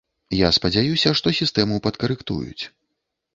[0.37, 2.63] Я спадзяюся, што сістэму падкарэктуюць.